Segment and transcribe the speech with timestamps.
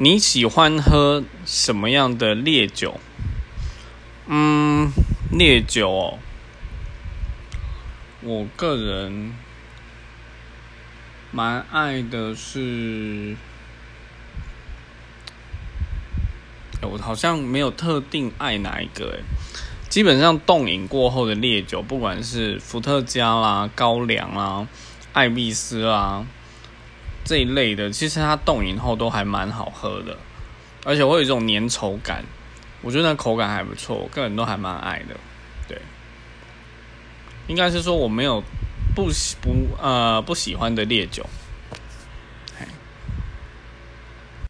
[0.00, 3.00] 你喜欢喝什么样的烈酒？
[4.28, 4.92] 嗯，
[5.32, 6.18] 烈酒哦，
[8.20, 9.34] 我个人
[11.32, 13.36] 蛮爱的是，
[16.80, 19.24] 我好像没有特定爱哪一个诶，
[19.88, 24.68] 基本上冻饮过后的烈酒，不管是伏特加啦、高粱啦、
[25.12, 26.24] 艾蜜斯啦。
[27.28, 30.16] 这一类的，其实它冻饮后都还蛮好喝的，
[30.82, 32.24] 而且会有一种粘稠感，
[32.80, 35.14] 我觉得那口感还不错，我个人都还蛮爱的。
[35.68, 35.78] 对，
[37.46, 38.42] 应该是说我没有
[38.94, 41.22] 不喜不呃不喜欢的烈酒。